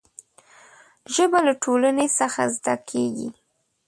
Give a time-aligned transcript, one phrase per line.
[1.13, 3.29] ژبه له ټولنې څخه زده کېږي.